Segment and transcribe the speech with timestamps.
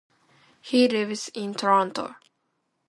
[0.61, 2.15] He lives in Toronto.